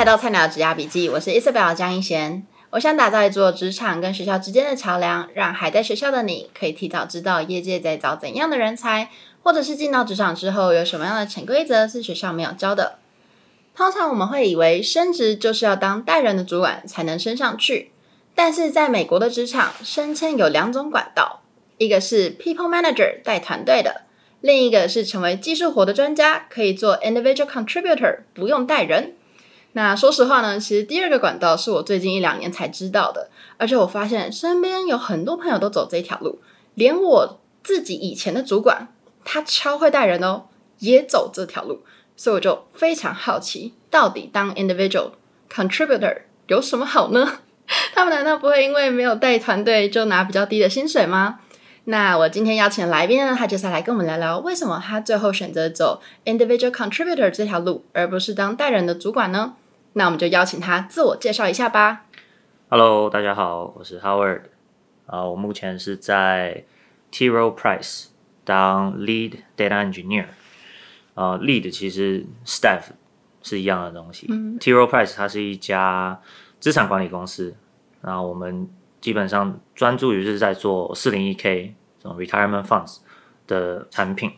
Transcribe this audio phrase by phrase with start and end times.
[0.00, 2.42] 来到菜鸟的职涯笔记，我是 Isabel 江一贤。
[2.70, 9.10] 我想打造一座职场跟学校之间的桥梁，让还在学校的你可以提早知道业界在找怎样的人才，
[9.42, 12.96] 或者是进到职场之后有什么样的潜规则是学校没有教的。
[13.76, 17.90] 通常我们会以为升职就是要当带人的主管才能升上去，
[18.34, 21.42] 但是在美国的职场，升迁有两种管道，
[21.76, 24.00] 一个是 People Manager 带团队的。
[24.40, 29.12] 另一个是成为技术活的专家，可以做 individual contributor，不用带人。
[29.72, 36.40] 那说实话呢，其实第二个管道是我最近一两年才知道的，而且我发现身边有很多朋友都走这条路，
[36.74, 38.88] 连我自己以前的主管，
[39.24, 40.46] 他超会带人哦，
[40.80, 41.82] 也走这条路，
[42.16, 45.12] 所以我就非常好奇，到底当 individual
[45.48, 47.38] contributor 有什么好呢？
[47.94, 51.38] 他们难道不会因为没有带团队就拿比较低的薪水吗？
[51.84, 59.54] 那我今天邀请来宾呢，他就是来跟我们聊聊为什么他最后选择走 individual contributor 这条路，而不是当带人的主管呢？
[59.92, 62.06] 那我们就邀请他自我介绍一下吧。
[62.68, 64.42] Hello，大家好，我是 Howard，
[65.06, 66.64] 啊、uh，我目前是在
[67.10, 68.06] T Rowe Price
[68.44, 70.26] 当 lead data engineer，
[71.14, 72.90] 啊、uh，lead 其实 staff
[73.42, 74.26] 是一样的东西。
[74.30, 76.20] 嗯、T Rowe Price 它是一家
[76.58, 77.54] 资产管理公司，
[78.02, 78.68] 然后我们。
[79.00, 82.98] 基本上专注于是在做四零一 K 这种 retirement funds
[83.46, 84.30] 的产品，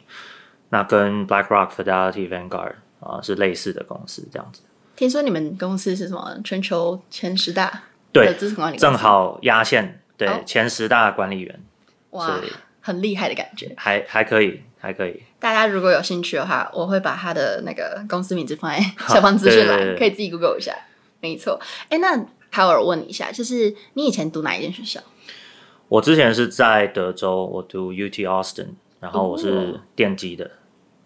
[0.69, 4.62] 那跟 BlackRock、Fidelity、Vanguard 啊是类似的公司这样子。
[4.97, 11.61] 听说你们公司是什么全球前十大对的资产管理，正好压线对、哦、前十大管理员，
[12.11, 12.41] 哇，
[12.81, 15.23] 很厉害的感觉，还还可以，还可以。
[15.39, 20.75] 大家如果有兴趣的话，我会把他的那个公司名字放在 下方资讯栏，可以自己 Google 一下。
[21.20, 22.27] 没错，哎，那。
[22.55, 25.01] Howard 问你一下，就是你以前读哪一间学校？
[25.89, 28.67] 我之前是在德州，我读 UT Austin，
[29.01, 30.51] 然后我是电机的。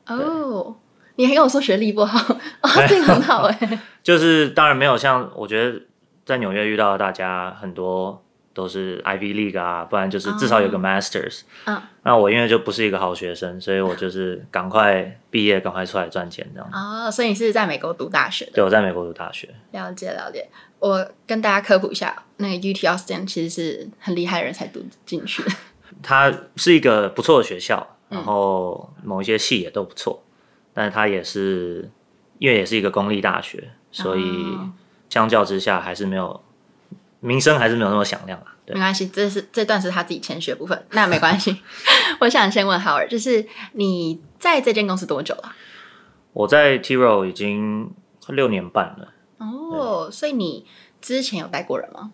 [0.08, 0.76] 哦，哦
[1.16, 3.80] 你还跟我说学历不好，Austin 很好哎。
[4.02, 5.80] 就是当然没有像我觉得
[6.24, 8.22] 在纽约遇到的大家很多。
[8.56, 11.42] 都是 Ivy League 啊，不然就是至少有个 Masters。
[11.66, 16.70] 嗯，那我因为就不是一个好学生，所以我就是赶快毕业，赶快出来赚钱这样。
[16.72, 18.52] 哦，所以你是在美国读大学的？
[18.54, 19.46] 对，我在美国读大学。
[19.72, 20.48] 了解了解，
[20.78, 25.50] 我跟大家科普一下，那个 UT Austin 其实是很厉害的人才读进去的。
[26.02, 30.25] 它是一个不错的学校，然后某一些系也都不错，嗯、
[30.76, 31.90] 但是它也是
[32.38, 34.58] 因为也是一个公立大学，所以
[35.08, 36.42] 相较之下还是没有。
[37.20, 38.54] 名声还是没有那么响亮啊。
[38.66, 41.60] 对，没关系，这是这段是他自己谦虚的部分， 那没关系。
[42.20, 45.52] 我想先问 Howard，就是你在这间公司多久了？
[46.34, 47.90] 我在 T Rowe 已经
[48.28, 49.14] 六年半了。
[49.38, 50.66] 哦，所以你
[51.00, 52.12] 之前有带过人吗？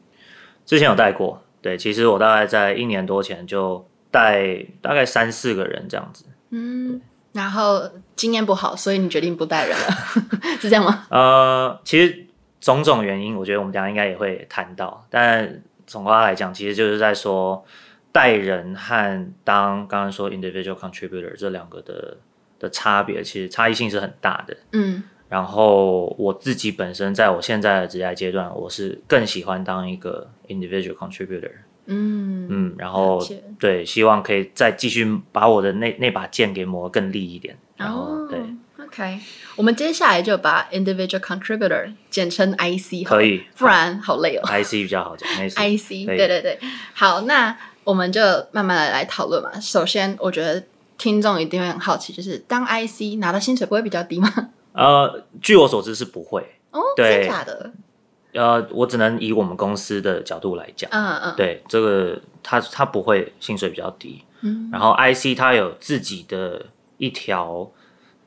[0.65, 6.25] 之前有带过，对，其实我大概在一年多前就带大概三四个人这样子。
[6.51, 7.83] 嗯，然后
[8.17, 9.87] 经验不好，所以你决定不带人了，
[10.61, 11.07] 是这样吗？
[11.11, 12.27] 呃，其实。
[12.65, 15.05] 种种原因，我觉得我们等下应该也会谈到。
[15.11, 17.65] 但总括来讲，其实就是在说
[18.13, 22.17] 带人和当刚刚说 individual contributor 这两个的
[22.61, 24.57] 的差别，其实差异性是很大的。
[24.71, 25.03] 嗯。
[25.29, 31.51] 然后我自己本身在我现在的职业阶段，我是更喜欢当一个 individual contributor。
[31.87, 32.75] 嗯嗯。
[32.79, 33.25] 然后
[33.59, 37.57] 对，希望可以再继续把我的那那把剑给磨更利一点。
[37.77, 38.41] 然后、哦、对。
[38.85, 39.19] OK，
[39.57, 44.43] 我们接下来就把 individual contributor 简称 IC 可以，不然好累哦。
[44.47, 46.59] IC 比较好讲， IC 对对对。
[46.93, 48.21] 好，那我们就
[48.51, 49.59] 慢慢的来讨论嘛。
[49.61, 50.63] 首先，我觉得
[50.99, 54.29] 听众一定会很好奇，就是当 IC 拿到薪水不会比较低吗？
[54.75, 57.73] 呃，据我所知是不会哦，真的假的？
[58.33, 66.67] 呃，我只能以我们公司的角度来讲，嗯嗯，对，这个他他不会薪水比较低，嗯，然后 IC 他有自己的
[66.99, 67.71] 一条。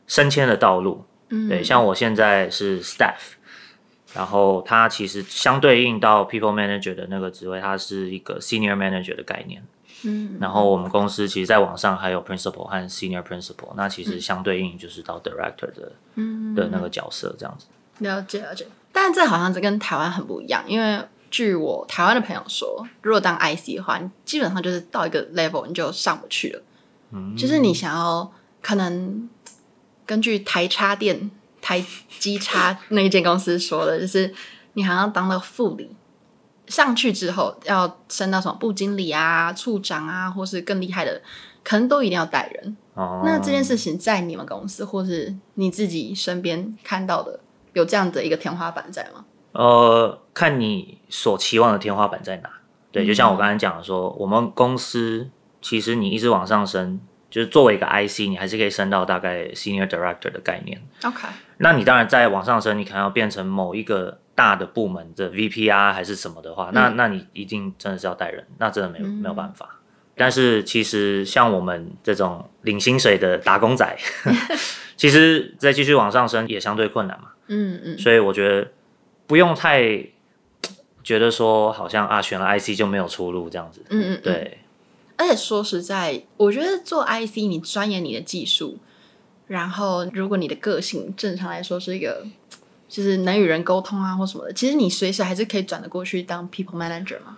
[0.07, 3.33] 升迁的道路，嗯，对，像我现在是 staff，
[4.13, 9.63] 然后它其实相对应到 people manager 的那个职位，它是一个 senior manager 的概念，
[10.03, 17.65] 嗯，然后我们公司其实在网上还有 principal 和 senior principal，那其实相对应就是到 director 的，嗯，的那个角色这样子。
[17.97, 20.99] 了解了解，但这好像是跟台湾很不一样，因为
[21.29, 26.61] 据我台湾的朋友说，如果当 IC 的话，你基本上就是到一个 level 你就上不去了，
[27.11, 28.31] 嗯，就是你想要
[28.61, 29.29] 可能。
[30.07, 31.83] 根据台插电、台
[32.19, 34.31] 机插那一间公司说的，就是
[34.73, 35.89] 你好像当了副理，
[36.67, 41.19] 上去之后要升到什么部经理啊、处长啊，或是更厉害的，
[41.63, 42.77] 可能都一定要带人。
[42.93, 47.39] 哦，那这件事情在你们公司或是你自己身边看到的，
[47.75, 49.23] 有这样的一个天花板在吗？
[49.51, 52.49] 呃，看你所期望的天花板在哪。
[52.91, 55.29] 对，就像我刚才讲的说，嗯，我们公司
[55.61, 56.99] 其实你一直往上升。
[57.27, 60.81] 就是作为一个 IC，你还是可以升到大概 Senior Director 的概念。
[61.03, 61.27] OK，
[61.57, 69.81] 那你当然再往上升，你可能要变成某一个大的部门的 VPR，还是什么的话，嗯、那那你一定真的是要带人，那真的没有、嗯、没有办法。
[70.15, 73.97] 但是其实像我们这种领薪水的打工仔，
[74.95, 77.29] 其实再继续往上升也相对困难嘛。
[77.47, 78.71] 嗯嗯，所以我觉得
[79.27, 80.05] 不用太
[81.03, 83.83] 觉得说好像啊选了 IC 就没有出路这样子。
[83.89, 84.59] 嗯嗯，对。
[85.17, 88.77] 而且说实在，我觉得做 IC 你钻研你的技术，
[89.47, 92.25] 然后如果你的个性正常来说是一个
[92.89, 97.37] 就是能与人沟通啊或什么的，其实你随时还是可以转得过去当 People Manager 嘛。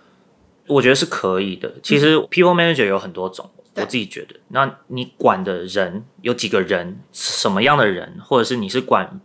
[0.68, 1.72] 我觉得是可以的。
[1.82, 4.36] 其实 People Manager 有很多种，嗯、我自己觉得。
[4.48, 9.20] 那你管的人有几个人，什么样的人，或者是你是管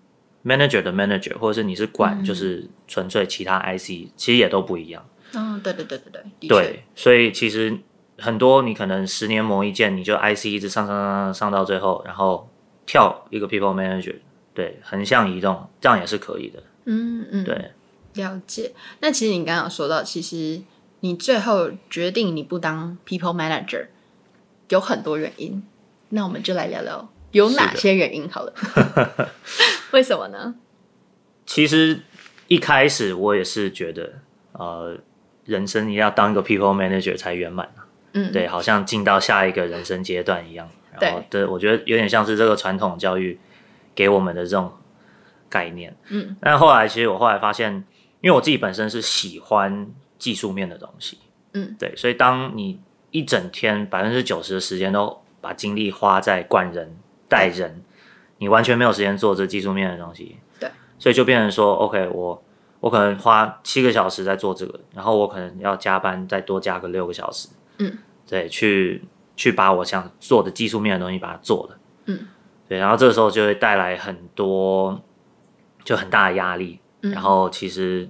[0.46, 5.06] Manager 的 Manager，或者是你是管就是纯粹其他 IC，、嗯、其实也都不一样。
[5.34, 7.78] 嗯，对对对对对，对，所以其实
[8.18, 12.50] 很多你可能十年磨一剑，你就 IC 一直上上上上上到最后，然后
[12.86, 14.16] 跳一个 People Manager，
[14.54, 16.64] 对，横向移动，这样也是可以的。
[16.86, 17.72] 嗯嗯，对，
[18.14, 18.74] 了解。
[19.00, 20.62] 那其实你刚刚有说到，其实。
[21.04, 23.88] 你最后决定你不当 people manager，
[24.70, 25.62] 有很多原因，
[26.10, 28.54] 那我们就来聊聊有哪些原因好了。
[28.96, 29.30] 的
[29.92, 30.56] 为什么呢？
[31.46, 32.00] 其实
[32.48, 34.14] 一开始我也是觉得，
[34.54, 34.98] 呃，
[35.44, 37.70] 人生你要当一个 people manager 才圆满，
[38.14, 40.70] 嗯，对，好像进到下一个人生阶段一样。
[40.98, 43.38] 然后，对，对，我觉得有点像是这个传统教育
[43.94, 44.72] 给我们的这种
[45.50, 45.94] 概念。
[46.08, 47.74] 嗯，但后来其实我后来发现，
[48.22, 49.92] 因为我自己本身是喜欢。
[50.24, 51.18] 技术面的东西，
[51.52, 52.80] 嗯，对，所以当你
[53.12, 56.96] 一整天百分之九十的时间都把精力花在管人、
[57.28, 57.84] 带人，
[58.38, 62.42] 你完全没有时间做这技术面的东西，对，所以就变成说，OK，我
[62.80, 67.50] 我可能花七个小时在做这个，然后我可能要加班再多加个六个小时，
[67.80, 69.04] 嗯，对，去
[69.36, 72.28] 去把我想做的技术面的东西把它做了，嗯，
[72.70, 75.02] 对，然后这个时候就会带来很多
[75.84, 78.08] 就很大的压力，嗯，然后其实。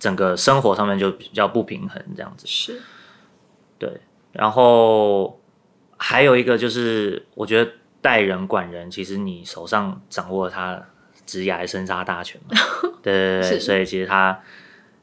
[0.00, 2.80] 整个生活上面就比较不平衡，这样子是，
[3.78, 4.00] 对。
[4.32, 5.38] 然后
[5.98, 7.70] 还有一个就是，我觉得
[8.00, 10.82] 带人管人，其实你手上掌握他
[11.26, 12.56] 职业生杀大权嘛。
[13.02, 14.40] 对对对，是所以其实他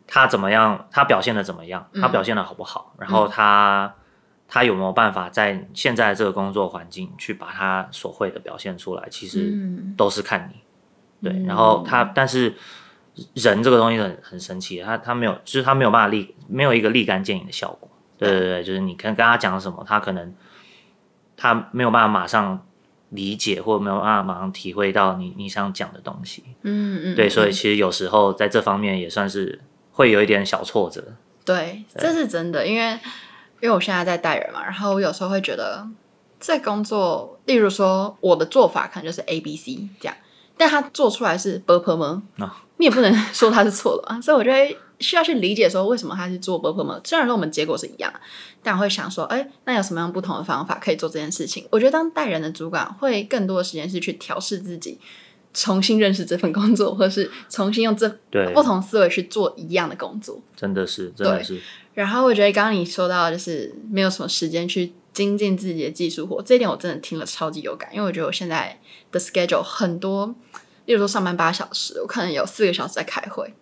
[0.08, 3.94] 他怎么样，他表现的怎么样，他表现的好不好，嗯、然后他
[4.48, 9.54] 他有没有办法在现在这个工作环境去把他所会的表现出来，其实
[9.96, 10.60] 都是看你。
[11.22, 12.56] 嗯、对，然后他但是。
[13.34, 17.90] 人这个东西很很神奇，他他没有，就是他没有办法立，没有一个立竿见影的效果。
[18.18, 20.34] 对对对，就是你跟跟他讲什么，他可能
[21.36, 22.66] 他没有办法马上
[23.10, 26.44] 理解，或者没有办法马上体会到你你想讲的东西。
[26.64, 29.60] 嗯嗯，对，所以其实有时候在这方面也算是
[29.92, 31.04] 会有一点小挫折。
[31.46, 32.92] 对，对这是真的，因为
[33.62, 35.88] 因为我现在在带人嘛，然后我有时候会觉得
[36.40, 40.16] 这工作，例如说我的做法可能就是 A B C 这样，
[40.58, 42.22] 但他做出来是 b p m
[42.78, 47.02] 你也不能说他是错的啊，所以我觉得需要去理解说为什么他是做 performance。
[47.04, 48.14] 虽然说我们结果是一样，
[48.64, 51.68] 但我会想说，哎，那有什么样不同的方法可以做这件事情？
[51.72, 55.00] 我觉得当带人的主管，会更多的时间是去调试自己，
[55.54, 58.08] 重新认识这份工作，或是重新用这
[58.54, 60.40] 不同思维去做一样的工作。
[60.56, 61.60] 真的是，真的是。
[61.94, 68.80] 然后我觉得刚刚你说到就是没有什么时间去精进自己的技术活，这一点我真的听了超级有感，因为我觉得我现在
[69.12, 70.36] 的 schedule 很多。
[70.88, 73.54] 例如说上班八小时，我可能有四个小时在开会，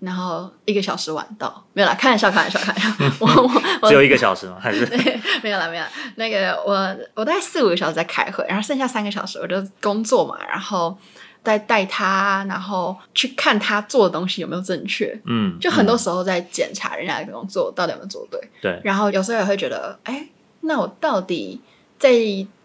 [0.00, 2.88] 然后一个小时晚到，没有啦，开玩笑，开玩笑，开玩笑。
[3.20, 4.56] 我我，我只有一个小时吗？
[4.60, 4.84] 还是
[5.44, 5.88] 没有啦，没有啦。
[6.16, 6.74] 那个我
[7.14, 10.96] 我大概四五个小时在开会，然后剩下三个小时我就工作嘛，然后
[11.44, 15.20] 在带他，然后去看他做的东西有没有正确。
[15.26, 18.40] 嗯，就很多时候在检查人家的工作到底有没有做对。
[18.60, 18.80] 对。
[18.82, 20.26] 然后有时候也会觉得，哎，
[20.62, 21.60] 那我到底
[21.98, 22.10] 在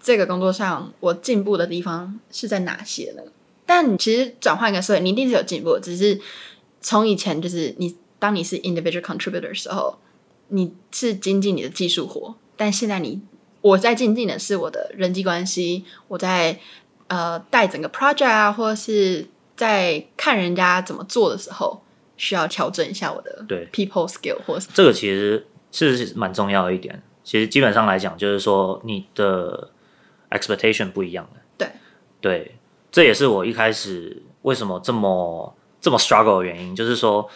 [0.02, 3.22] 这个工作上我进步的地方是在哪些呢？
[3.68, 5.78] 但你其实转换一个思维，你一定是有进步。
[5.78, 6.20] 只是
[6.82, 10.00] 从以前就是你当你是 individual contributor 的时候，
[10.48, 12.34] 你是精进你的技术活。
[12.56, 13.22] 但现在你
[13.62, 16.58] 我在精进的是我的人际关系，我在
[17.08, 21.84] 呃带整个 project 啊，或者是在看人家怎么做的时候，
[22.16, 27.04] 需要调整一下我的对 people skill 或是这个其实是蛮重要的一点。
[27.24, 29.70] 其实基本上来讲，就是说你的
[30.30, 31.42] expectation 不一样的。
[31.58, 31.70] 对
[32.22, 32.57] 对。
[32.98, 37.30] 这也是我一开始为什么这么这么 struggle 的原因，就是说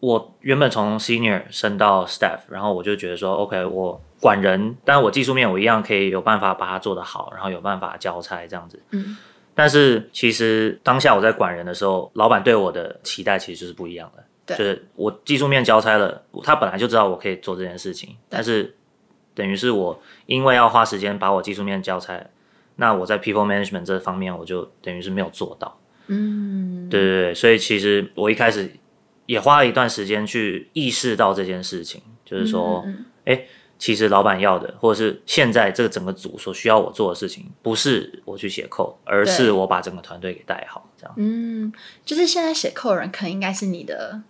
[0.00, 8.80] 我原本从 senior 升到 staff，然后我就觉得说，OK，我管人，但是我技术面我一样可以有办法把它做得好，然后有办法交差这样子。
[8.92, 9.18] 嗯。
[9.54, 14.24] 但是其实当下我在管人的时候，老板对我的期待其实就是不一样的。
[14.46, 14.56] 对。
[14.56, 18.74] 就是我技术面交差了，他本来就知道我可以做这件事情，但是
[19.34, 22.30] 等于是我因为要花时间把我技术面教材，
[22.76, 25.78] 那我在 people management 这方面我就等于是没有做到。
[26.06, 28.70] 嗯，对对对，所以其实我一开始
[29.26, 32.86] 也花了一段时间去意识到这件事情，就是说，
[33.24, 33.44] 哎、
[33.76, 41.14] 其实老板要的，或者是现在这个整个组所需要我做的事情，不是我去写 code，而是我把整个团队给带好，这样。
[41.16, 41.72] 嗯，
[42.04, 44.22] 就是现在写 code 的人，可能应该是你的。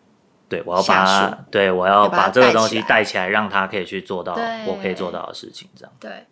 [0.48, 4.32] 对，我要把，对，我要把这个东西带起来，让他可以去做到
[4.66, 5.92] 我可以做到的事情，这样。
[5.98, 6.24] 对，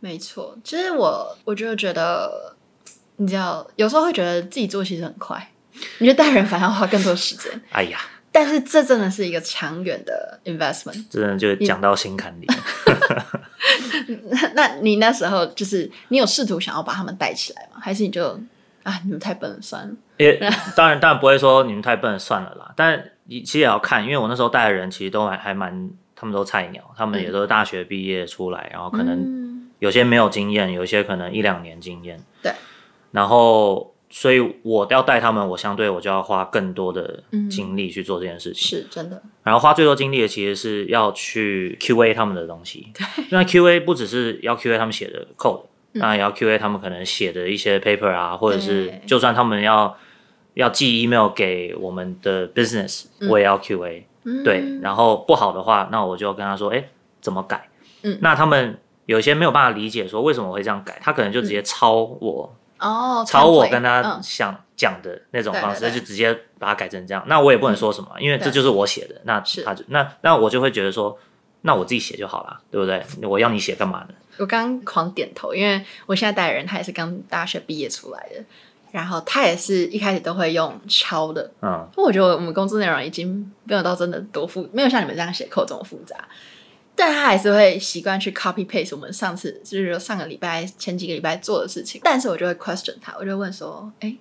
[0.00, 0.56] 没错。
[0.62, 2.54] 其实我，我就觉得，
[3.16, 5.50] 你知道，有时候会觉得自己做其实很快，
[5.98, 7.60] 你觉得带人反而要花更多时间。
[7.70, 7.98] 哎呀，
[8.30, 12.46] 但是这真的是一个长远的 investment，真的就讲到心坎里。
[14.30, 17.80] 那那你那时候就是你有试图想要把他们带起来吗？
[17.80, 18.38] 还是你就
[18.82, 19.94] 啊，你们太笨了，算了。
[20.18, 20.38] 也
[20.76, 22.72] 当然，当然不会说你们太笨了，算了啦。
[22.76, 29.45] 但其实也要看，因为我那时候带的人其实都还还蛮，他们都菜鸟，他们也都是大学毕业出来，嗯、然后可能
[29.78, 32.20] 有些没有经验，有一些可能一两年经验。
[32.42, 32.52] 对。
[33.12, 38.78] 然后，所以我要带他们，我相对我就要花更多的精力去做这件事情。
[38.78, 39.22] 是真的。
[39.42, 42.88] 然后花最多精力的其实是要去 QA 他们的东西。
[42.94, 43.24] 对。
[43.30, 49.96] 那 QA 不只是要 QA 他们写的 code，那、嗯、也要 QA 他们可能写的一些 paper 啊，或者是就算他们要。
[50.56, 56.82] 要寄 email 给我们的 business，我也要 QA，嗯，对，然后不好的话，那我就跟他说，哎，
[57.20, 57.68] 怎么改？
[58.02, 67.24] 嗯，那他们有些没有办法理解，说为什么我会这样改，他可能就直接抄我，哦，抄我跟他想讲的那种方式，就直接把它改成这样。
[67.26, 71.18] 那我也不能说什么，因为这就是我写的，那他就那那我就会觉得说，
[71.62, 73.02] 那我自己写就好了，对不对？
[73.26, 74.14] 我要你写干嘛呢？
[74.38, 78.44] 我刚刚狂点头，因为我现在带人他也是刚大学毕业出来的。
[78.92, 86.16] 然后他也是一开始都会用抄的，嗯，我觉得我们工作内容已经没有到真的多复，没有像你们这样写 code 这么复杂，
[86.96, 94.16] 但他还是会习惯去 copy paste 我们上次就是说上个礼拜前几个礼拜做的事情，但是我就会 question 他，我就会问说，哎，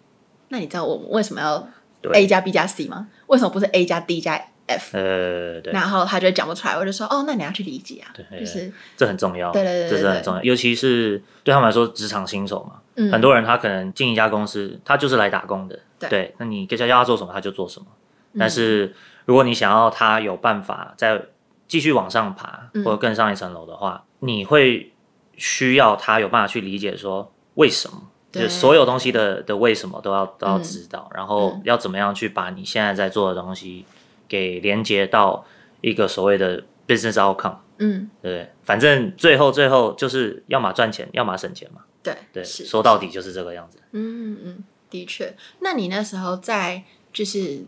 [0.50, 1.68] 那你知道我们为什么要
[2.14, 3.08] A 加 B 加 C 吗？
[3.28, 4.98] 为什么不是 A 加 D 加 F？
[4.98, 5.74] 呃，对。
[5.74, 12.82] 然后他就讲不出来，我就说，哦，那你要去理解啊，对，就是这很重要，对对对，这是很重要，尤其是对他们来说，职场新手嘛。
[12.98, 15.78] 嗯、很多人他可能进一家公司，他就是来打工的。
[16.00, 17.86] 对，对，那你给他叫他做什么，他就做什么。
[18.34, 18.94] 嗯、但是
[19.26, 21.22] 如果你想要他有办法再
[21.68, 24.92] 继续往上爬，或者更上一层楼的话，嗯、你会
[25.36, 33.86] 需要他有办法去理解说为什么，就所有东西的的为什么都要都要知道，嗯、然后要怎么样去把你现在在做的东西
[34.28, 35.46] 给连接到
[35.82, 37.58] 一个所谓的 business outcome。
[37.78, 41.82] 嗯，对，反正最后最后就是要么赚钱，要么省钱嘛。
[42.02, 43.80] 对对，是说到底就是这个样子。
[43.92, 45.36] 嗯嗯，的确。
[45.60, 47.66] 那你那时候在，就是因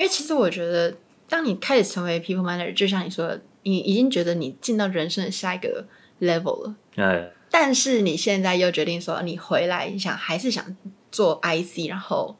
[0.00, 0.94] 为其实我觉得，
[1.28, 5.84] 当你开始成为 people manager，就像你说的，你已经觉得你进到人生的下一个
[6.20, 6.74] level 了。
[6.96, 7.30] 哎。
[7.50, 10.64] 但是你现在又决定说，你回来你想还是想
[11.10, 12.36] 做 IC，然后。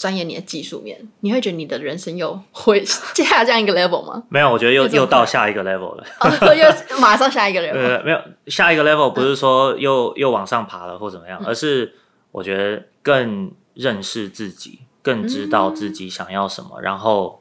[0.00, 2.80] 钻研你的技术面，你会觉得你的人生又会
[3.12, 4.22] 接下来这样一个 level 吗？
[4.30, 6.04] 没有，我觉得又又到下一个 level 了。
[6.20, 7.74] 哦，又马上下一个 level。
[7.74, 11.96] 呃，没有，下一个 level 不是说又、嗯、又往上爬了或怎么样，而是
[12.32, 17.39] 我觉得更认识自己，更知道自己想要什么，嗯、然后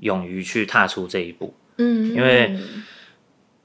[0.00, 1.54] 勇于去踏出这一步。
[1.78, 2.58] 嗯，因为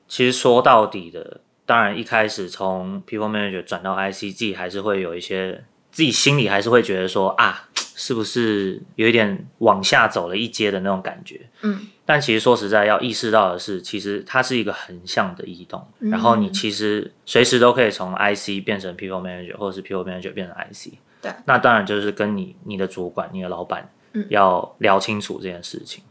[0.08, 7.68] 其实说到底的，当然一开始从 people manager 转到 ICG，还是会有一些自己心里还是会觉得说啊。
[7.94, 11.40] 是不是有一点往下走了一阶的那种感觉？
[11.62, 15.86] 嗯，但其实说实在，要意识到的是，其实它是一个横向的移动。
[16.00, 20.96] 嗯、然后你其实随时都可以从 IC 变成 People Manager，或者是 People Manager 变成 IC。
[21.22, 23.88] 对，那当然就是跟你、你的主管、你的老板
[24.30, 26.04] 要聊清楚这件事情。
[26.04, 26.10] 嗯，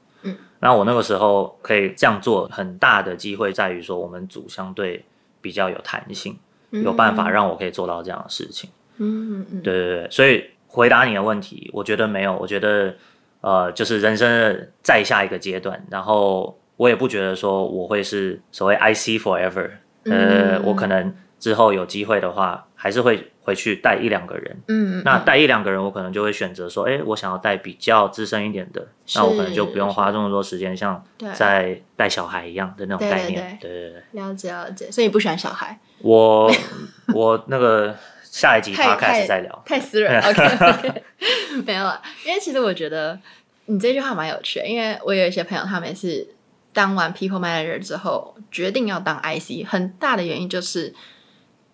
[0.61, 5.05] 那我那个时候可以这样做，很大的机会在于说，我们组相对
[5.41, 6.37] 比较有弹性，
[6.71, 8.71] 嗯、有办法让我可以做到这样的事情。
[8.99, 10.45] 嗯嗯嗯，对对对，所以。
[10.73, 12.95] 回答你的问题，我觉得没有，我觉得，
[13.41, 19.69] 呃，就是人生的再下一个阶段，然后我也不觉得说我会是所谓 IC forever，
[20.05, 35.79] 呃，嗯、我可能之后有机会的话，还是会回去带一两个人，嗯，那带一两个人，我可能就会选择说，哎，我想要带比较资深一点的，那我可能就不用花这么多时间，像在带小孩一样的那种概念，对对对，了解了解，所以你不喜欢小孩？
[35.99, 36.51] 我
[37.15, 37.95] 我那个。
[38.33, 40.17] 下一集他开始再聊，太私人。
[40.23, 41.03] OK，, okay.
[41.67, 42.01] 没有了。
[42.25, 43.19] 因为其实我觉得
[43.67, 46.29] 你这句话蛮有趣的，因为我有一些朋友，他们是
[46.73, 50.95] 当完 People Manager 之后，决定要当 IC，很大的原因就是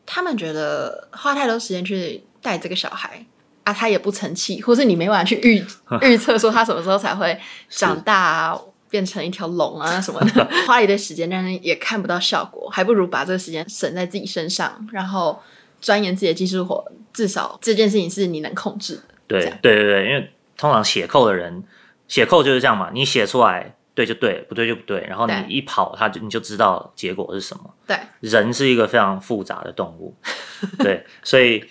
[0.07, 3.27] 他们觉得花太多时间去带这个小孩
[3.65, 5.63] 啊，他也不成器，或是你没办法去预
[6.01, 8.59] 预测说他什么时候才会长大啊。
[8.89, 15.43] 变成一条龙啊 什么的，花了一堆时间，但是也看不到效果，还不如把这个时间省在自己身上，然后
[15.81, 16.83] 钻研自己的技术活，
[17.13, 19.03] 至少这件事情是你能控制的。
[19.27, 21.65] 对对对对，因为通常写扣的人
[22.07, 27.75] 写扣就是这样嘛，你写出来对就对，不对就不对，然后你一跑，他就你就知道结果是什么。
[27.89, 30.15] 对，人是一个非常复杂的动物，
[30.79, 31.65] 对，所以。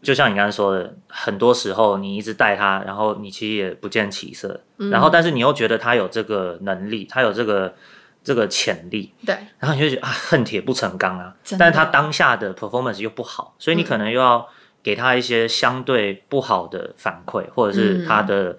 [0.00, 7.74] 就像你刚才说的，很多时候你一直带他，然后你其实也不见起色，嗯、然后但是你又觉得他有这个能力，他有这个
[8.22, 14.48] 这个潜力，对，然后你就觉得啊，恨铁不成钢啊，但是他当下的 performance 又不好，所以你可能又要
[14.84, 18.56] 给他一些相对不好的反馈，嗯、或者是他的，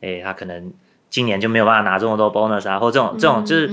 [0.00, 0.72] 哎、嗯，他可能
[1.16, 3.70] 今年就没有办法拿这么多 bonus 啊，或这种、嗯、这种就是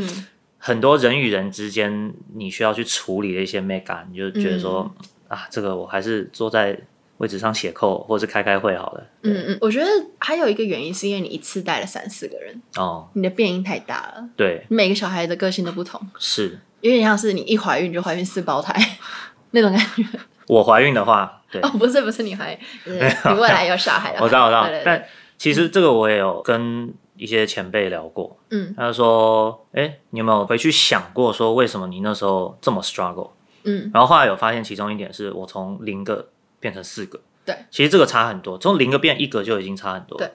[0.57, 4.89] 很多人与人之间你需要去处理的一些 mega，你就觉得说。
[4.97, 6.77] 嗯啊，这个我还是坐在
[7.17, 9.03] 位置上写扣，或是开开会好了。
[9.23, 9.87] 嗯嗯，我觉得
[10.19, 14.29] 还有一个原因是因为你一次带了三四个人哦，你的变音太大了。
[14.37, 18.79] 对，每个小孩的个性都不同，是有点像是你一怀孕就怀孕四胞胎
[19.51, 20.05] 那种感觉。
[20.45, 22.59] 我怀孕的话，对哦，不是不是你怀孕，
[22.93, 24.21] 你未来有小孩的话。
[24.25, 25.03] 我知道我知道，但
[25.39, 26.93] 其实这个我也有跟
[27.23, 33.29] 一些前辈聊过，嗯，他就说，哎，你有没有回去想过，说为什么你那时候这么 struggle？
[33.63, 36.27] 嗯，然后后来有发现，其中一点是我从零个
[36.59, 40.29] 变成四个，对，其实这个差很多，从零个变一个就已经差很多，对。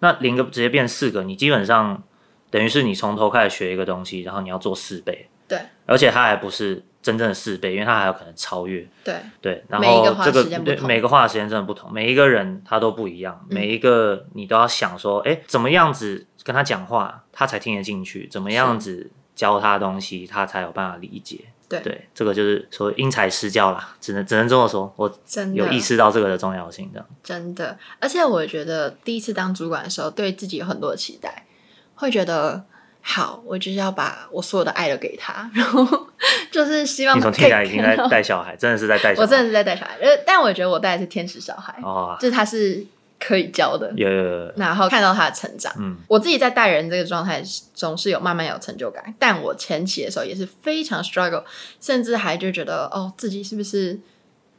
[0.00, 2.02] 那零个直接变四个，你基本上
[2.50, 9.64] 等于是你从头开始学一个东西，然后你要做四倍，对，而且它还不是真正的四倍，因为它还有可能超越，对对。
[9.66, 21.46] 然后这个对每个花的时间真的不同，每一个人他都不一样，每一个你都要想说，哎，怎么样子跟他讲话，他才听得进去，怎么样子教他东西，他才有办法理解。
[21.66, 24.92] 对，对，这个就是说因材施教啦，只能只能这么说。
[24.96, 27.78] 我真的有意识到这个的重要性，这样真的。
[28.00, 31.46] 而且我觉得第一次当主管的时候，对自己有很多期待，
[31.94, 32.64] 会觉得
[33.10, 36.06] 好，我就是要把我所有的爱都给他， 然后
[36.50, 37.16] 就是希望。
[37.16, 39.22] 你从听起来已经在带小孩，真的是在带小孩。
[39.22, 42.84] 我真的是在带小孩，呃但我觉得我带的是天使小孩，哦，就是他是。
[43.20, 45.72] 可以教的，有有有，然后看到他的成长。
[45.76, 47.42] 嗯，我自己在带人这个状态
[47.74, 51.42] 总是有慢慢有成就感，但我前期的时候也是非常 struggle，
[51.80, 53.98] 甚至还就觉得哦，自己是不是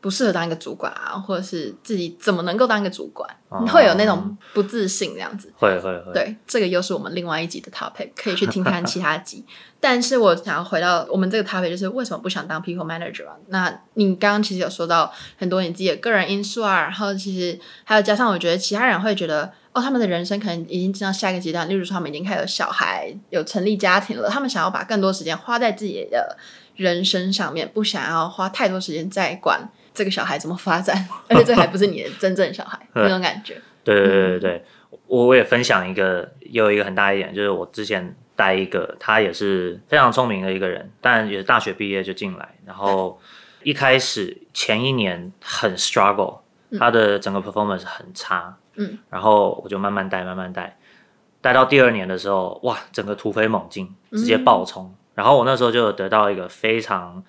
[0.02, 5.52] 不适合当一个主管啊，或者是自己怎么能够当一个主管，哦、 会有那种不自信这样子。
[5.58, 9.44] 会会会，对，这个又是我们另外一集的 topic，可以去听看其他集。
[9.82, 13.36] 但是我想要回到我们这个 topic，就是为什么不想当 people manager 啊？
[13.48, 26.38] 那你刚刚其实有说到很多你自己的个人因素啊，然后其实还有加上我觉得其他人会觉得哦，他们的人生可能已经进到下一个阶段，例如说他们已经开始有小孩，有成立家庭了，他们想要把更多时间花在自己的
[26.76, 30.96] 人生上面，不想要花太多时间在管这个小孩怎么发展，
[31.30, 33.62] 而且这还不是你的真正小孩 那种感觉。
[33.84, 34.66] 对对对对对，
[35.08, 38.16] 我我也分享一个，有一个很大一点，就是我之前。
[38.40, 43.20] 带一个，他也是非常聪明的一个人，但也是大学毕业就进来，然后
[43.64, 46.38] 一开始前一年很 struggle，
[46.80, 50.78] 他的整个 performance 很差，嗯，然后我就慢慢带，慢慢带，
[51.42, 57.22] 带到第二年的时候，哇，整个突飞猛进，直接爆冲，嗯、然后我那时候就得到一个非常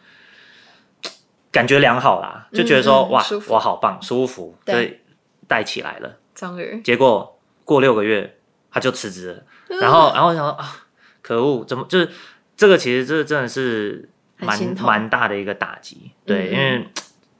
[1.52, 4.98] 感觉良好啦，就觉得说，嗯、哇，我好棒，舒服，所以
[5.46, 8.38] 带起来了，终于，结果过六个月
[8.70, 10.86] 他就辞职了，嗯、然后，然后我想说啊。
[11.22, 12.10] 可恶，怎么就是
[12.56, 12.76] 这个？
[12.78, 14.08] 其实这真的是
[14.38, 16.88] 蛮蛮大的一个打击，对，因为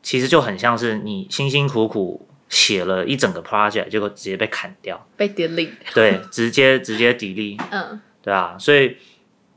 [0.03, 8.97] 其实就很像是你辛辛苦苦写了一整个 project，结果直接被砍掉，被 delete，对，直接直接 delete，嗯，对啊，所以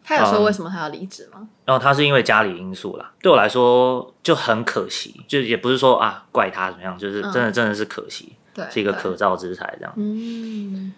[0.03, 1.39] 他有说为什么他要离职吗？
[1.39, 10.93] 嗯，然后他是因为家里因素啦，对我来说就很可惜，就也不是说啊怪他怎么样，就是真的真的是可惜，对，是一个可造之才这样，嗯，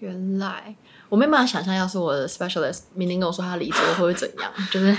[0.00, 0.74] 原来。
[1.08, 4.52] 我没办法想象，要是我的 specialist 明天跟我说他离职，我会会怎样？
[4.70, 4.94] 就是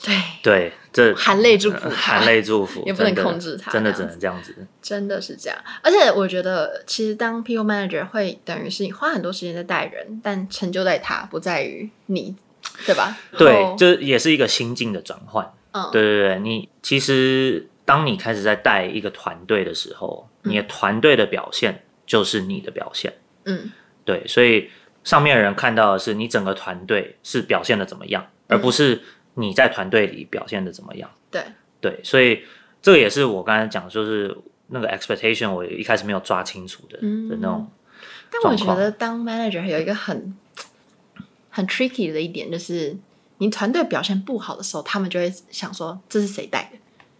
[0.00, 4.54] 对对，这含泪祝福，含泪祝福，也不能控制他，真的只能这样子。
[4.80, 12.36] 真的是这样，而且我觉得，其实当 people manager 会等于是你花很多时间在带人，但成就在他，不在于你，
[12.86, 13.16] 对吧？
[13.36, 15.52] 对，这也是一个心境的转换。
[15.72, 23.12] 嗯，对对对，你其实当你开始在带一个团队的时候，你的团队的表现就是你的表现。
[23.44, 23.70] 嗯，
[24.04, 24.70] 对，所以。
[25.02, 29.00] 上面的人看到的是你整个团队是表现的怎么样，而不是
[29.32, 31.10] 你在团队里表现的怎么样。
[31.30, 31.42] 对
[31.80, 32.42] 对，所以
[32.82, 37.66] 这个也是我刚才讲，就是那个 expectation 我一开始没有抓清楚的、嗯、的那种。
[38.30, 40.36] 但我觉得当 manager 有一个很
[41.50, 42.96] 很 tricky 的一点，就是
[43.38, 46.78] 你团队表现不好的时候，他们就会想说这是谁带的？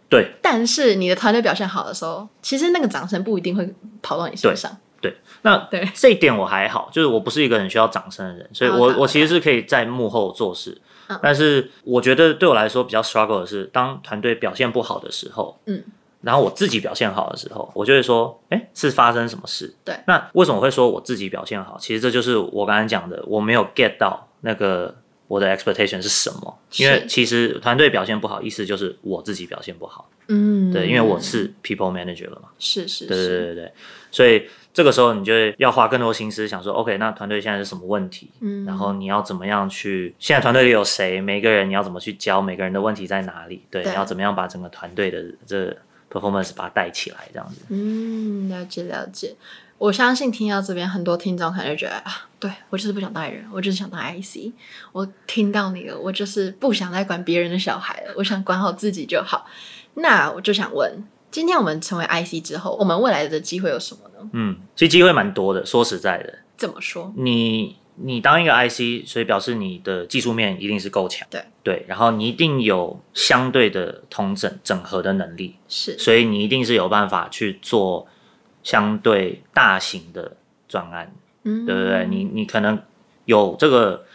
[0.09, 0.31] 对。
[0.41, 4.75] 但是你的团队表现好的时候，其实那个掌声不一定会跑到你身上。
[5.01, 10.79] 对，那对这一点我还好，就是我不是一个很需要掌声的人，所以我、oh, 我其实是可以在幕后做事。
[11.07, 11.17] Oh.
[11.23, 15.83] 但是我觉得对我来说比较 struggle 的是，当团队表现不好的时候，嗯，
[16.21, 19.73] 然后我自己表现好的时候，我就会说，哎，是发生什么事？
[19.83, 21.77] 对，那为什么会说我自己表现好？
[21.79, 24.95] 其实这就是我刚才讲的，我没有 get 到那个。
[25.27, 26.59] 我的 expectation 是什么？
[26.75, 30.09] 因为其实团队表现不好，意思就是我自己表现不好。
[30.27, 32.49] 嗯，对，因为我是 people manager 了嘛。
[32.59, 33.71] 是是是，对对对对，
[34.11, 38.29] 所以这个时候你就要花更多心思想说，OK，那团队现在是什么问题？
[38.41, 40.13] 嗯，然后你要怎么样去？
[40.19, 41.21] 现在团队里有谁？
[41.21, 42.41] 每个人你要怎么去教？
[42.41, 43.61] 每个人的问题在哪里？
[43.71, 45.73] 对，对你要怎么样把整个团队的这
[46.11, 47.17] performance 把它带起来？
[47.31, 47.61] 这样子。
[47.69, 49.35] 嗯，了解了解。
[49.77, 54.53] 我相信听到这边，很多听众可能就觉得啊，对，我就是不想带人，我就是想当 IC。
[54.91, 59.47] 我听到你了，我就是不想再管别人的小孩了，我想管好自己就好。
[59.95, 64.29] 那我就想问，今天我们成为 IC 之后，我们未来的机会有什么呢？
[64.33, 65.65] 嗯，其实机会蛮多的。
[65.65, 67.11] 说实在的，怎么说？
[67.17, 78.07] 你你当一个 IC，所以表示你的技术面一定是够强，对对，然后你一定有相对的统整整合的能力，是，所以你一定是有办法去做。
[78.63, 80.33] 相对大型的
[80.67, 81.11] 专案，
[81.45, 82.05] 嗯，对不对？
[82.07, 82.79] 你你可能
[83.25, 84.05] 有这个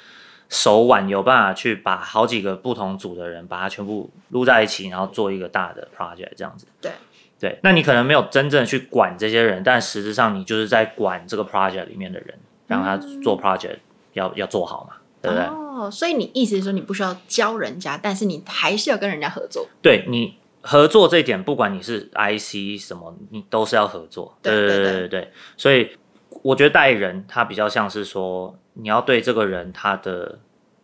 [0.49, 6.69] 手腕，有办法去把好几个不同组的人把它全部撸在一起，然后做一个大的 project 这样子。
[6.81, 6.93] 对
[7.41, 13.79] 对，那你可能没有真正去管这些人，但实质上你就是在管这个 project 里面的人，让他做 project
[14.13, 15.47] 要、嗯、要做好嘛，对不对？
[15.47, 19.67] 哦，所以你意思是说你不需要教人家，但是你还是要跟人家合作。
[19.83, 20.35] 对你。
[20.69, 24.37] 合作这一点，不管你是 IC 什么，你都是要合作。
[24.43, 25.97] 对对对对对，所以
[26.43, 30.41] 我觉得带人，他比较像是说，你要对这个人他的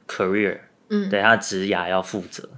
[0.07, 2.49] career，嗯，对他的职涯要负责。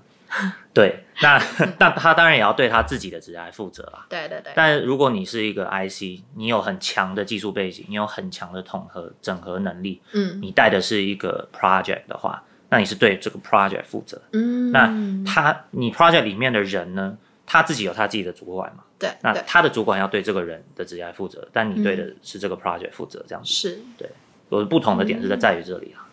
[0.74, 1.40] 对，那
[1.78, 4.06] 但他当然也要对他自己的职业负责啊。
[4.08, 4.52] 对对对。
[4.54, 12.42] 但如果你是一个 IC，你有很强的技术背景，你有很强的统合整合能力，嗯，你带的是一个 project 的话。
[12.70, 14.90] 那你是对这个 project 负责，嗯，那
[15.24, 17.16] 他你 project 里面的人呢，
[17.46, 24.10] 他自己有他自己的主管嘛，对，那他的主管要对这个人的职业负责，但你对的是这个 project 负责，这样子是，对，
[24.48, 26.03] 有不同的点是在在于这里啊。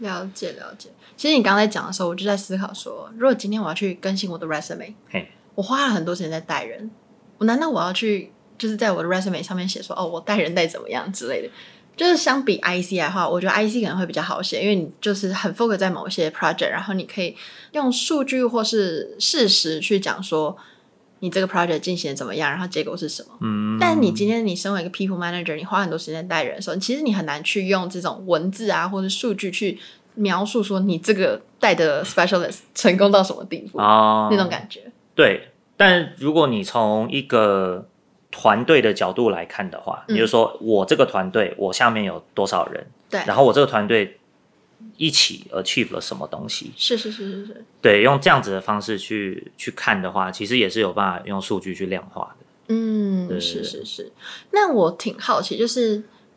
[0.00, 6.90] 了解了解，其实你刚才讲的时候，我就在思考说，如果今天我要去更新我的 resume，嘿，我花了很多时间在带人，
[7.38, 11.50] 我难道我要去就是在我的 resume 上面写说，哦，我带人带怎么样之类的？
[11.96, 17.36] 就是相比 IC 来的话，我觉得 IC 可能会比较好写，因为你就是很 focus 在某些 project，然后你可以
[17.72, 20.56] 用数据或是事实去讲说
[21.20, 23.28] 你这个 project 进行的怎么样，然后结果是什么。
[23.40, 23.78] 嗯。
[23.80, 29.78] 但你今天你身为一个 people manager，你花很多时间带人的时候，其实你很难去用这种文字啊或者数据去
[30.16, 34.80] 描述说你这个带的 specialist 成功到什么地步啊，那种感觉。
[35.14, 37.86] 对，但如果你从一个
[38.30, 42.86] 团队的角度来看的话，也、嗯、就是说，我这个团队，我下面有多少人？
[43.10, 44.19] 对，然后我这个团队
[45.00, 46.72] 一起 achieve 了什么东西？
[46.76, 47.64] 是是是是是。
[47.80, 52.46] 对，用这样子的方式去去看的话，其实也是有办法用数据去量化的。
[52.68, 54.12] 嗯，是是是。
[54.50, 55.94] 那我挺好奇，就是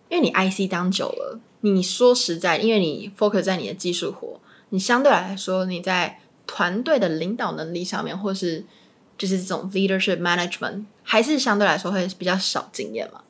[0.08, 8.64] 因为你 IC 当久了，你说实在，因为你 focus 在你的技术活，你相对来说你在团队的领导能力上面，或是
[9.18, 10.86] 就是这种 leadership management。
[11.04, 13.22] 还是相对来说会比较少经验嘛？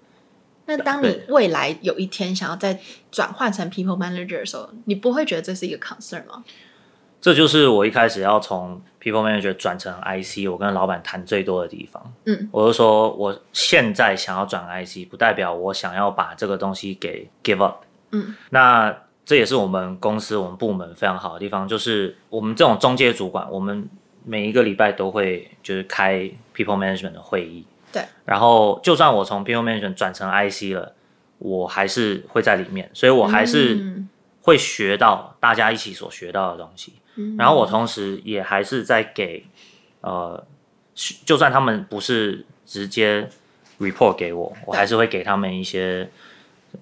[0.66, 2.80] 那当你未来有一天想要再
[3.12, 6.44] 转换成 people manager 的时候，你不会觉得这是一个 concern 吗？
[7.22, 12.14] 这就是我一开始要从 people manager 转成 IC，我跟老板谈最多的地方。
[12.26, 17.84] 嗯，我就说我现在想要转 IC，不代表我想要把这个东西给 give up。
[18.12, 18.96] 嗯，那
[19.26, 23.90] 这也是我们公司我们部门非常好的地方，就是我们这种中介主管，我们。
[24.26, 26.20] 每一个礼拜都会就是开
[26.56, 28.04] people management 的会议，对。
[28.26, 30.94] 然后就算我从 people management 转成 IC 了，
[31.38, 34.04] 我还是会在里面，所以我还是
[34.42, 36.94] 会学到大家一起所学到的东西。
[37.16, 37.38] 嗯。
[37.38, 39.46] 然后我同时也还是在给
[40.02, 40.46] 呃，
[41.24, 43.30] 就算他们不是直接
[43.80, 46.10] report 给我，我还是会给他们一些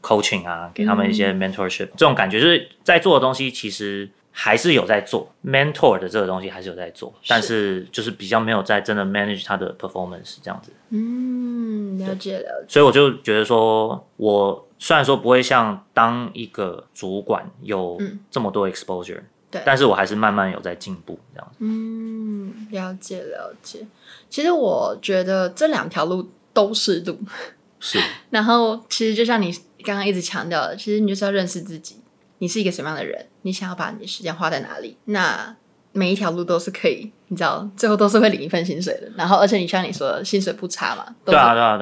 [0.01, 1.89] coaching 啊，给他们一些 mentorship。
[1.97, 4.09] 这种感觉就是在做的东西其实。
[4.31, 10.71] 还是有在做 mentor 的这个东西，还是有在做，是但是就是比较没有在真的 manage 他的 performance 这样子。
[10.89, 12.67] 嗯，了解了解。
[12.67, 21.57] 所以我就觉得说，我虽然说不会像当一个主管有这么多 exposure，嗯，对，但是我还是慢慢有在进步这样子。
[21.59, 23.85] 嗯，了解了解。
[24.29, 27.19] 其实我觉得这两条路都是路，
[27.79, 27.99] 是。
[28.31, 29.51] 然后其实就像你
[29.83, 31.97] 刚刚一直强调的，其实你就是要认识自己。
[32.37, 33.27] 你是一个什么样的人？
[33.43, 34.97] 你想要把你的时间花在哪里？
[35.05, 35.55] 那
[35.93, 39.11] 每一条路都是可以，你知道，最后都是会领一份薪水的。
[39.17, 41.39] 然后，而且你像你说的，薪水不差嘛，都是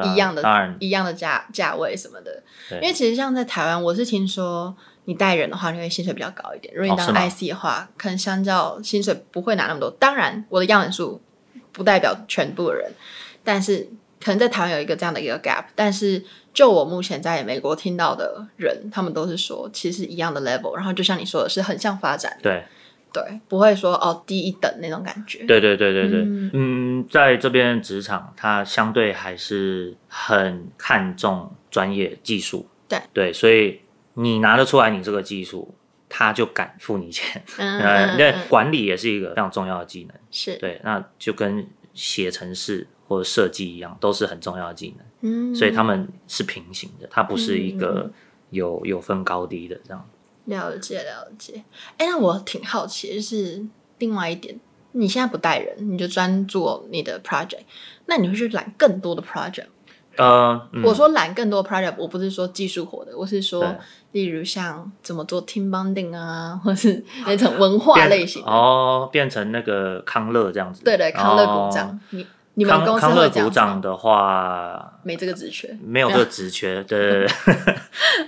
[0.09, 0.41] 一样的，
[0.79, 2.43] 一样的价价位什么的。
[2.81, 6.73] 因为其实像在台湾，我是听说你带人的话，你会薪水比较高一点。
[6.75, 9.91] 如果你当 IC 的话，可能相较薪水不会拿那么多。
[9.91, 11.21] 当然，我的样本数
[11.71, 12.91] 不代表全部的人，
[13.43, 13.87] 但是
[14.23, 15.65] 可能在台湾有一个这样的一个 gap。
[15.75, 20.75] 但是，就我目前在美国听到的人，他们都是说，其实一样的 level。
[20.75, 22.37] 然后，就像你说的是很像发展。
[22.41, 22.63] 对。
[23.11, 25.39] 对，不会说哦低一等那种感觉。
[25.45, 32.67] 对对对对对，嗯，嗯，在这边职场，他相对还是很看重专业技术。
[32.87, 33.81] 对对，所以
[34.13, 35.73] 你拿得出来你这个技术，
[36.07, 37.43] 他就敢付你钱。
[37.57, 40.15] 嗯， 嗯，那管理也是一个非常重要的技能。
[40.29, 45.05] 是对，那就跟写程式或者设计一样，都是很重要的技能。
[45.21, 48.09] 嗯，所以他们是平行的，它不是一个
[48.51, 50.07] 有有分高低的这样。
[50.45, 51.63] 了解了解，
[51.97, 53.65] 哎，那我挺好奇，就是
[53.97, 54.59] 另外一点，
[54.93, 57.63] 你现在不带人，你就专做你的 project，
[58.05, 59.65] 那你会去揽更多的 project？
[60.17, 63.75] 呃，嗯、我说揽更多 project，我不是说技术活的，我是说，
[64.11, 77.75] 例如像怎么做 team bonding 啊，或是那种文化类型哦，变成那个康乐这样子，对对，康乐股长，哦、你你们公司康乐股长的话，没这个职缺，没有这个职缺，对对对，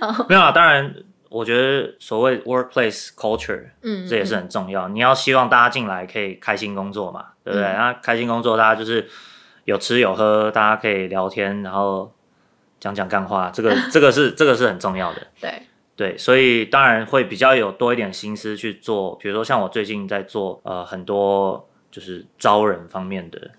[0.28, 0.94] 没有啊，当然。
[1.32, 4.86] 我觉得所谓 workplace culture，嗯，这也是很重要。
[4.86, 7.72] 嗯、你要希望大家进来可以开心工作嘛，嗯、对不对？
[7.72, 9.08] 那开心工作，大家就是
[9.64, 12.12] 有吃有喝，大家可以聊天，然后
[12.78, 15.26] 讲讲干话，这个 这个是这个是很重要的。
[15.40, 15.62] 对
[15.96, 21.66] 对，所以当然会比较有多一点心思去做，比如说像我最近在做呃很多。
[21.92, 23.50] 就是招人方面的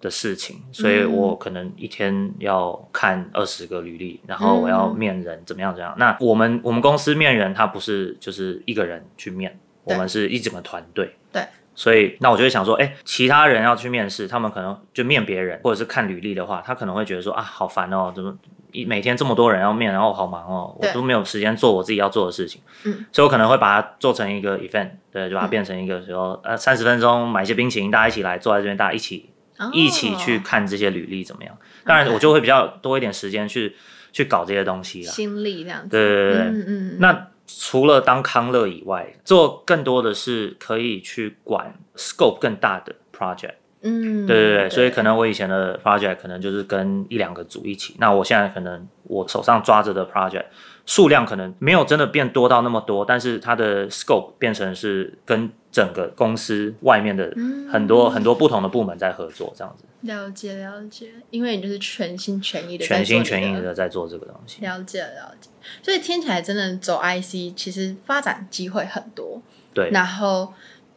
[0.00, 5.94] 的事情，所以我可能一天要看二十个履历，然后我要面人，怎么样怎么样。
[5.98, 11.14] 那我们我们公司面人，他不是就是一个人去面，我们是一整个团队。
[11.30, 18.36] 对，所以那我就会想说，哎，其他人要去面试，他们可能就面别人，或者是看履历的话，他可能会觉得说啊，好烦哦，怎么？
[18.84, 22.60] 每天这么多人要面，然后好忙哦，我都没有时间做我自己要做的事情。
[22.84, 29.30] 嗯，所以我可能会把它做成一个 event，对，就把它变成一个说，呃，三十分钟买一些冰淇淋，大家一起来坐在这边，大家一起
[29.72, 31.56] 一起去看这些履历怎么样？
[31.84, 33.74] 当然，我就会比较多一点时间去
[34.12, 36.96] 去搞这些东西了，心力这样对对对，嗯嗯。
[36.98, 43.54] 那除了当康乐以外，做更多的是可以去管 scope 更大的 project。
[43.82, 50.46] 嗯，对对对，所以可能我以前的 project 可能就是跟一两个组一起，那我现在可能我手上抓着的 project
[50.86, 57.32] 数量可能没有真的变多到那么多，但是它的 scope 变成是跟整个公司外面的
[57.70, 59.84] 很多、嗯、很多不同的部门在合作，这样子。
[60.00, 64.62] 了解了解，因为你就是全心全意的全心全意的在做这个东西。
[64.62, 65.50] 了解了解，
[65.82, 69.42] 所以听起来真的走 IC 其实发展机会很多。
[69.74, 70.52] 对，然后。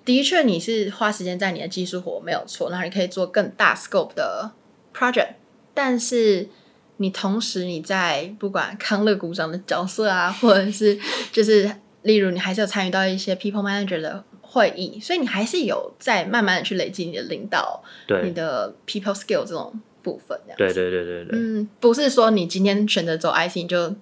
[0.09, 4.49] 的确，你是花时间在你的技术活没有错，然后你可以做更大 scope 的
[4.91, 5.33] project，
[5.75, 6.49] 但是
[6.97, 10.97] 你同时你在不管康乐股长的角色啊，或者是
[11.31, 11.69] 就是
[12.01, 20.35] 例如你还是有参与到一些 people manager 的会议，所以你还是有在慢慢的去累积你的领导，对你的 people skill 这种部分。
[20.57, 21.29] 对对对对对。
[21.33, 23.93] 嗯，不是说你今天选择走 IC 你就。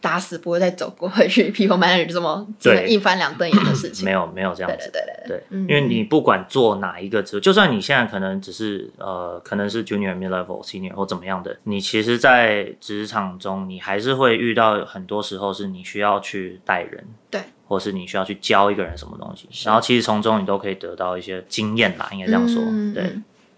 [0.00, 23.02] 打死不会再走过回去，people manager 这么这么一翻两瞪眼的事情， 没有没有这样子，对对对对，对嗯、因为你不管做哪一个职，就算你现在可能只是呃，可能是 junior、mid level、senior 或怎么样的，你其实，在职场中，你还是会遇到很多时候是你需要去带人，对，或是你需要去教一个人什么东西，然后其实从中你都可以得到一些经验啦，应该这样说，嗯、对，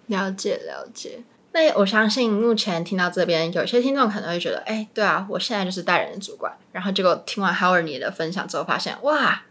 [0.06, 1.18] 了解了解。
[1.52, 6.52] 那我相信，目前听到这边，有些听众可能会觉得，哎、对啊，我现在就是带人的主管。
[6.70, 9.42] 然后结果听完 Howard 你的分享之后，发现哇，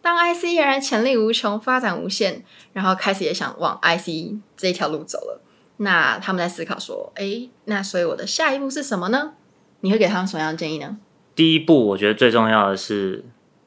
[0.00, 5.42] 当 IC 原来潜力无穷，发展无限，然后开始也想往 IC 这条路走了。
[5.76, 9.32] 那他们在思考说，哎、那所以我的下一步是什么呢？
[9.80, 10.96] 你会给他们什么样的建议呢？
[11.34, 13.24] 第一步，我觉得最重要的是。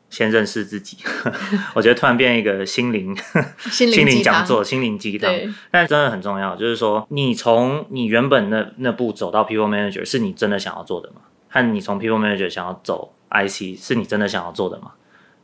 [0.09, 0.97] 先认识自己，
[1.75, 3.15] 我觉得突然变一个心灵
[3.69, 5.31] 心灵讲座、心灵鸡汤，
[5.71, 6.55] 但真的很重要。
[6.55, 11.21] 就是说，你从你原本那那步走到 People Manager，是你真的想要做的吗？
[11.49, 14.91] 和你从 People Manager 想要走 IC，是你真的想要做的吗？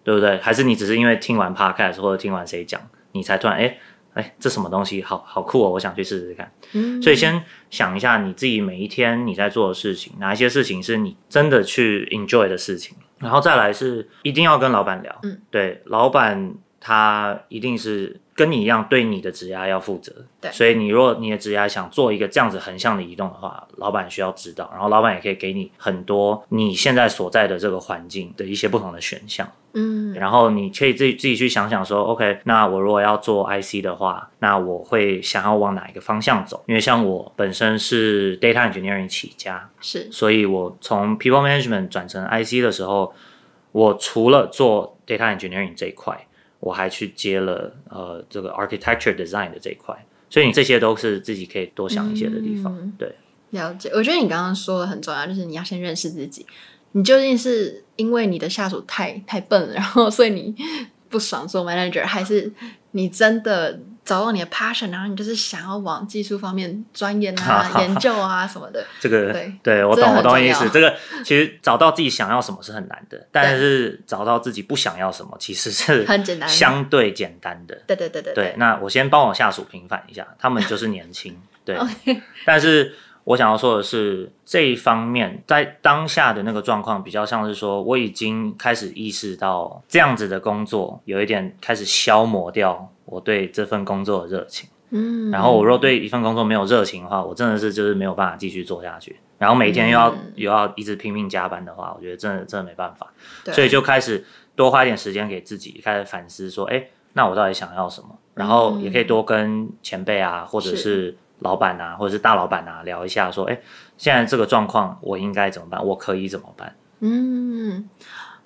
[0.04, 0.38] 对不对？
[0.38, 3.78] 还是你只是因为听完 Podcast 或者听完谁讲，你才突然哎
[4.14, 6.52] 哎，这什么东西好好酷哦，我想去试试看。
[6.74, 12.98] 嗯，所以先想一下你自己每一天你在做的事情，哪一些事情是你真的去 enjoy 的事情。
[13.22, 36.64] 然后再来是一定要跟老板聊，嗯，对，老板他一定是跟你一样对你的职涯要负责，对，所以你如果你的职涯想做一个这样子横向的移动的话，老板需要知道，然后老板也可以给你很多你现在所在的这个环境的一些不同的选项，嗯，然后你可以自己自己去想想说，OK，那我如果要做 IC 的话，那我会想要往哪一个方向走？
[36.68, 43.14] 因为像我本身是 Data Engineering 起家，是，所以我从 People Management 转成 IC 的时候，
[43.74, 46.26] 我除了做 Data Engineering 这一块。
[46.62, 49.94] 我还去接了呃这个 architecture design 的这一块，
[50.30, 52.74] 所以你这些都是自己可以多想一些的地方。
[52.80, 53.14] 嗯、对，
[53.50, 53.90] 了解。
[53.94, 56.46] 我觉得你刚刚说的很重要，就是你要先认识自己，
[56.94, 60.56] 你究竟是因为你的下属太太笨了，然后所以你
[61.10, 62.50] 不爽做 manager，还是
[62.92, 63.78] 你真的？
[64.04, 68.84] 找到你的 passion，然后你就是想要往技术方面钻研啊、研究啊什么的。
[69.00, 70.68] 这个对，对我懂，我懂意思。
[70.70, 77.80] 这个 其实找到自己想要什么是很难的，但是找到自己不想要什么其实是 很简单，相对简单的。
[77.86, 78.34] 对对对对。
[78.34, 81.40] 对，那我先帮我下属平反一下， 他们就是年轻。
[81.64, 81.78] 对，
[82.44, 92.92] 但是我想要说的是，这一方面在当下的那个状况，比较像是说，我已经开始意识到这样子的工作有一点开始消磨掉。
[93.12, 99.20] 我对这份工作的热情，嗯，然后我若对一份工作没有热情的话，我真的是就是没有办法继续做下去。
[99.38, 103.12] 然后每天又要、嗯、又要一直拼命加班的话，我觉得真的真的没办法。
[103.52, 104.24] 所以就开始
[104.56, 108.18] 多花一点时间给自己，开始反思说，哎，那我到底想要什么？
[108.36, 113.60] 然后也可以多跟前辈啊，或者是老板啊，或者是大老板啊聊一下，说，哎，
[113.98, 115.86] 现在这个状况我应该怎么办？
[115.86, 116.74] 我可以怎么办？
[117.02, 117.90] 嗯。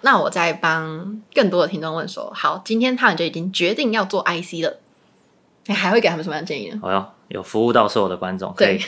[0.05, 4.77] 那我再帮更多的听众问说：好，今天他们就已经决定要做 IC 了，
[5.65, 6.77] 你还会给他们什么样的建议呢？
[6.79, 8.79] 好哟，有服务到所有的观众，对，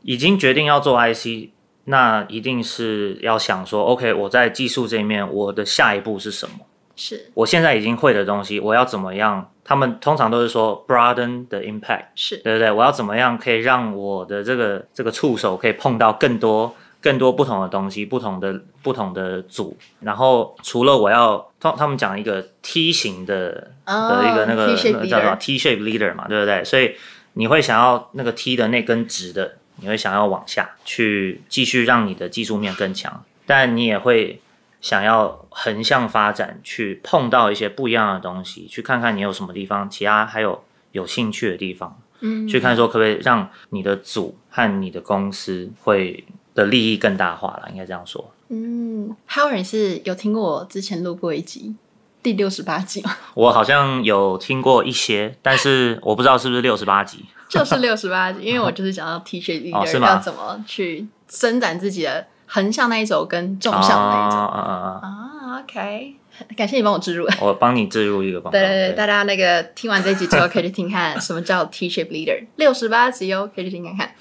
[0.00, 1.50] 已经决定要做 IC，
[1.84, 6.54] 那一定是要想说，OK，我在技术这一面，我的下一步是什么？
[6.96, 9.50] 是我现在已经会的东西，我要怎么样？
[9.62, 12.70] 他们通常都是说 broaden the impact，是对不对？
[12.70, 16.74] 我要怎么样可以让我的这个这个触手可以碰到更多？
[17.04, 26.64] 更多不同的东西，不同的不同的组，然后除了我要他他们讲一个梯形的、oh, 的一个那个那个叫什么 T shape leader 嘛，对不对？
[26.64, 26.94] 所以
[27.34, 34.40] 你会想要那个 T 的那根直的，你会想要往下去继续让你的技术面更强，但你也会
[34.80, 46.24] 想要横向发展，去碰到一些不一样的东西，去看看你有什么地方，其他还有有兴趣的地方，嗯，去看说可不可以让你的组和你的公司会。
[46.54, 48.30] 的利益更大化了，应该这样说。
[48.48, 51.74] 嗯，Howard 是有听过我之前录过一集
[52.22, 53.16] 第六十八集吗？
[53.34, 57.24] 我好像有听过一些，但是我不知道是不是六十八集。
[57.48, 64.36] 就是 六十八集，因为我就是讲到 T-shaped leader 要怎么去伸展自己的横向那一轴跟纵向那一轴。
[64.36, 65.00] 啊啊啊！
[65.02, 66.14] 啊，OK，
[66.56, 67.26] 感谢你帮我置入。
[67.40, 68.58] 我帮你置入一个广告。
[68.58, 74.14] 对对对，大家那个听完这集之后可以去听看什么叫 T-shaped leader，六十八集哦，可以去听看看。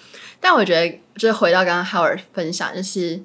[0.43, 3.21] 但我觉得，就是回到刚刚 Howard 分享，就是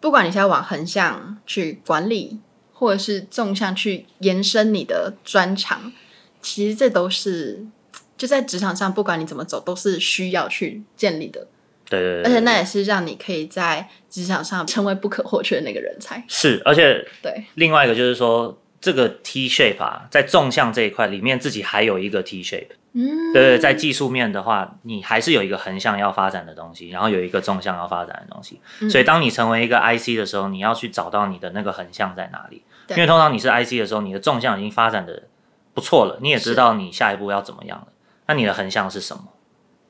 [0.00, 2.38] 不管你是要往横向去管理，
[2.74, 5.90] 或者是纵向去延伸你的专长，
[6.42, 7.64] 其实这都是
[8.18, 11.46] 就在职场上，不管你怎么走，都是需要去建立的。
[11.88, 16.22] 对对对，而且那也是让你可以在职场上成为不可或缺的那个人才。
[16.28, 22.68] 是，而且对另外一个就是说，这个 T shape 啊，在纵向这一块里面，自己还有一个 T shape。
[22.98, 28.60] 嗯，对对，在技术面的话，你还是有一个横向要发展的东西，然后有一个纵向要发展的东西。
[28.80, 32.64] 嗯、所以，当你成为一个 IC 的时候，你要去找到你的那个横向在哪里。
[32.88, 35.22] 因为通常你是 IC 的时候，你的纵向已经发展的
[35.74, 37.86] 不错了，你也知道你下一步要怎么样了。
[38.26, 39.24] 那你的横向是什么？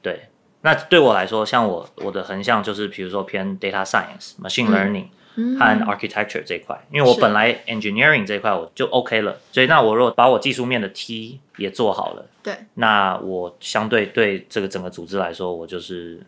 [0.02, 0.28] 对，
[0.60, 5.04] 那对我来说，像我我的横向就是，比如说偏 data science、machine learning。
[5.04, 5.10] 嗯
[5.58, 16.20] 和 architecture 这一块，因为我本来 engineering 这一块我就 OK 了，所以那我如果把我技术面的 T 也做好了，对，那我相对对这个整个组织来说，我就是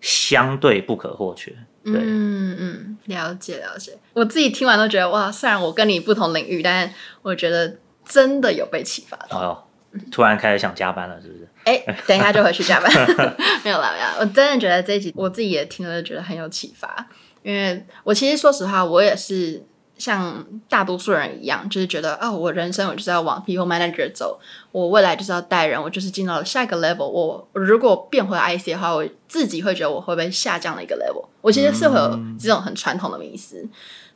[0.00, 1.52] 相对不可或缺。
[1.84, 3.92] 对，嗯嗯，了解了解。
[4.14, 9.38] 我自己听完都觉得哇，虽然我跟你不同领域，但我觉得真的有被启发到。
[9.38, 9.64] 哦，
[10.10, 11.46] 突然开始想加班了，是不是？
[11.64, 12.90] 哎、欸，等一下就回去加班。
[13.62, 14.20] 没有啦，没有。
[14.20, 17.06] 我真的觉得这一集我自己也听了，觉得很有启发。
[17.44, 19.62] 因为我其实说实话，我也是
[19.98, 24.40] 像大多数人一样，就是觉得哦，我人生我就是要往 people manager 走，
[24.72, 27.06] 我未来就是要带人，我就是进到了下一个 level。
[27.06, 31.24] 我如果变回 IC 的话，我自己会觉得我会不会下降了一个 level？
[31.42, 33.60] 我其实是会有这种很传统的迷思。
[33.62, 33.70] 嗯、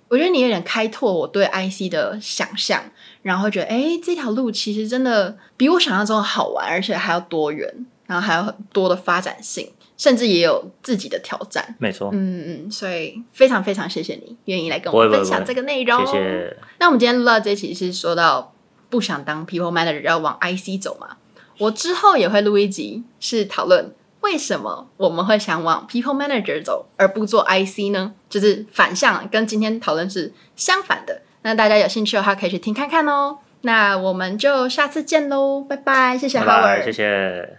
[0.09, 2.83] 我觉得你有点开拓我对 IC 的想象，
[3.21, 9.71] 然后觉得哎，这条路其实真的比我想象中的好玩，而且还要多元，然后还有很多的发展性。
[9.99, 16.07] 甚至也有自己的挑战，没错，嗯嗯，所以非常非常谢谢你愿意来跟我们分享这个内容。
[16.07, 16.57] 谢谢。
[16.79, 18.55] 那我们今天录到这一期是说到
[18.89, 21.17] 不想当 People Manager 要往 IC 走嘛？
[21.59, 28.15] 我之后也会录一集，是讨论为什么我们会想往 People Manager 走，而不做 IC 呢？
[28.31, 31.23] 就是反向，跟今天讨论是相反的。
[31.43, 33.39] 那大家有兴趣的话，可以去听看看哦。
[33.63, 37.59] 那我们就下次见喽，拜拜，谢谢 Howard，谢谢。